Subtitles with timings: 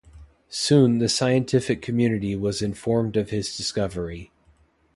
[0.49, 4.31] Soon the scientific community was informed of his discovery.